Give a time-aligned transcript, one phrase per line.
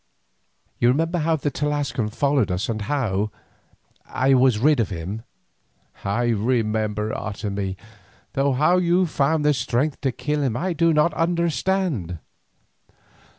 [0.79, 5.21] "You remember how the Tlascalan followed us and how—I was rid of him?"
[6.03, 7.75] "I remember, Otomie,
[8.33, 12.17] though how you found strength to kill him I do not understand."